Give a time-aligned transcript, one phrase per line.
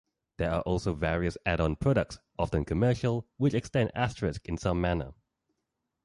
[0.37, 5.13] There are also various add-on products, often commercial, which extend Asterisk in some manner.